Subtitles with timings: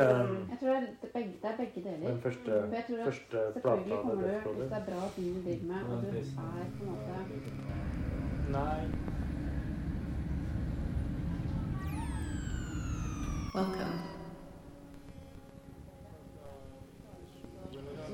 [0.00, 2.08] Jeg tror det er, begge, det er begge deler.
[2.10, 5.08] Den første, For jeg tror at første selvfølgelig plata kommer du, hvis det er bra
[5.14, 6.22] ting du driver med, og du er
[6.78, 7.70] på en måte
[8.50, 8.80] Nei.
[13.54, 14.00] Welcome.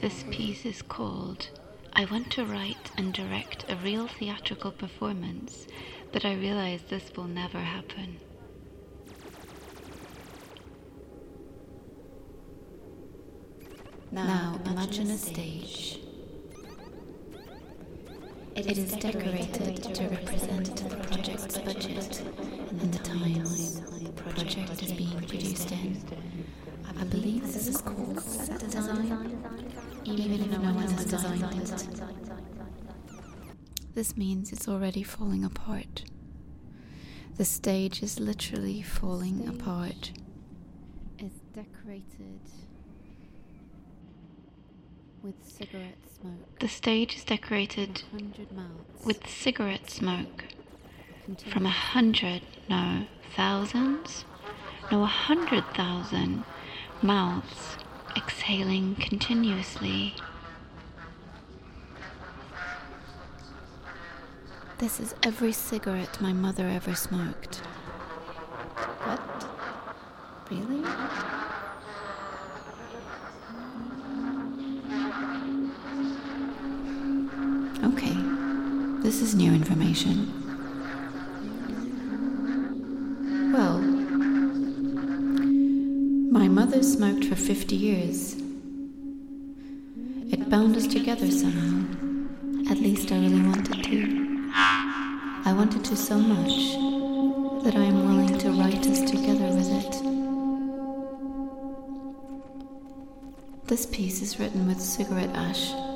[0.00, 1.48] This piece is called
[1.94, 5.66] I Want to Write and Direct a Real Theatrical Performance,
[6.12, 8.18] but I realize this will never happen.
[14.12, 15.98] Now imagine a stage.
[18.54, 22.20] It is decorated to represent the project's budget
[22.68, 25.96] and the times the project is being produced in.
[27.00, 29.42] I believe this is called set design,
[30.04, 31.86] even if no one has designed it.
[33.94, 36.04] This means it's already falling apart.
[37.38, 40.12] The stage is literally falling apart.
[41.18, 42.40] It's decorated
[45.22, 46.58] with cigarette smoke.
[46.58, 48.02] The stage is decorated
[49.04, 50.44] with cigarette smoke
[51.48, 53.06] from a hundred, no,
[53.36, 54.24] thousands,
[54.90, 56.44] no, a hundred thousand
[57.00, 57.76] mouths
[58.16, 60.14] exhaling continuously.
[64.78, 67.58] This is every cigarette my mother ever smoked.
[69.04, 69.46] What?
[70.50, 70.82] Really?
[77.84, 78.14] Okay,
[79.02, 80.28] this is new information.
[83.52, 83.78] Well,
[86.30, 88.36] my mother smoked for 50 years.
[90.30, 91.84] It bound us together somehow.
[92.70, 94.50] At least I really wanted to.
[94.54, 96.76] I wanted to so much
[97.64, 100.02] that I am willing to write us together with it.
[103.66, 105.91] This piece is written with cigarette ash.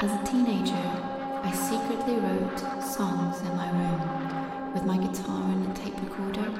[0.00, 0.90] As a teenager,
[1.42, 6.52] I secretly wrote songs in my room with my guitar and a tape recorder,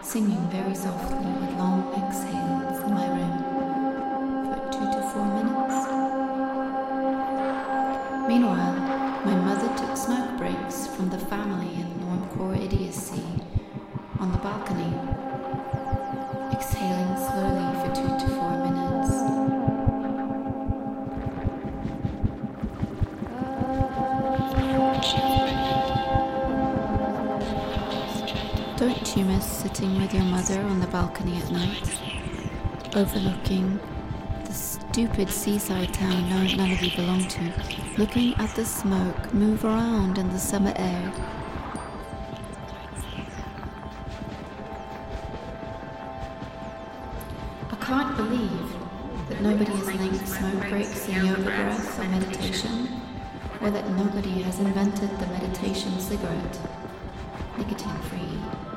[0.00, 3.36] singing very softly with long exhales in my room
[4.48, 5.76] for two to four minutes.
[8.26, 8.80] Meanwhile,
[9.26, 13.24] my mother took smoke breaks from the family in normcore idiocy
[14.20, 14.90] on the balcony,
[28.82, 32.00] Don't you miss sitting with your mother on the balcony at night,
[32.96, 33.78] overlooking
[34.44, 37.52] the stupid seaside town no, none of you belong to,
[37.96, 41.12] looking at the smoke move around in the summer air?
[47.70, 48.74] I can't believe
[49.28, 53.00] that nobody has linked smoke breaks and yoga breath or meditation,
[53.60, 56.58] or that nobody has invented the meditation cigarette,
[57.56, 58.71] nicotine free.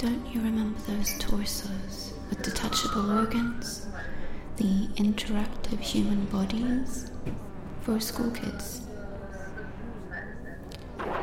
[0.00, 3.86] Don't you remember those torsos with detachable organs?
[4.56, 7.10] The interactive human bodies
[7.82, 8.80] for school kids.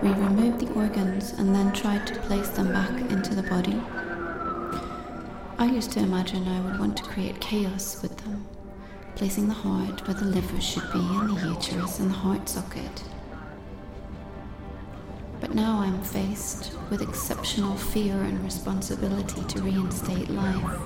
[0.03, 3.81] We removed the organs and then tried to place them back into the body.
[5.57, 8.45] I used to imagine I would want to create chaos with them,
[9.15, 13.03] placing the heart where the liver should be and the uterus and the heart socket.
[15.47, 20.81] But now I'm faced with exceptional fear and responsibility to reinstate life.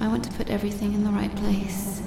[0.00, 2.02] I want to put everything in the right place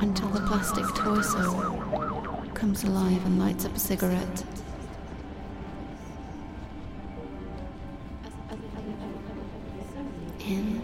[0.00, 4.44] until the plastic torso comes alive and lights up a cigarette.
[10.40, 10.83] In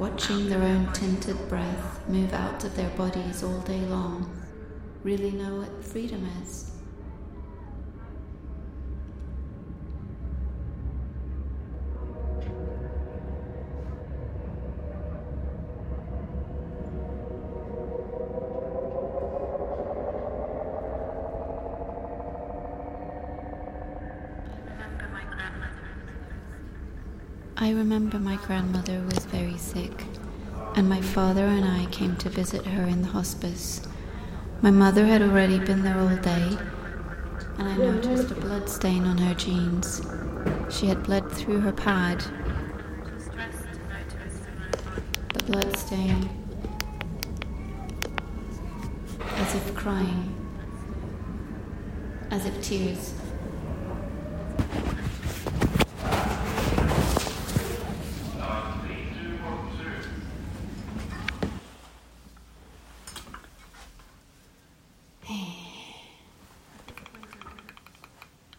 [0.00, 4.34] watching their own tinted breath move out of their bodies all day long,
[5.04, 6.69] really know what freedom is?
[27.56, 30.04] I remember my grandmother was very sick,
[30.76, 33.82] and my father and I came to visit her in the hospice.
[34.62, 36.56] My mother had already been there all day,
[37.58, 40.00] and I noticed a blood stain on her jeans.
[40.70, 42.24] She had bled through her pad.
[45.34, 46.30] The blood stain,
[49.36, 50.34] as if crying,
[52.30, 53.14] as if tears